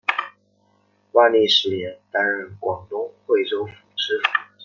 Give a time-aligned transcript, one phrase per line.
[1.11, 4.23] 万历十年担任广东惠州府知府。